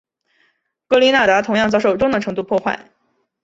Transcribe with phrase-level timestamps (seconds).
[0.87, 2.89] 格林纳达同样遭受中等程度破坏。